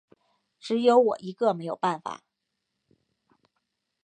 [0.59, 2.23] 只有我一个没有办法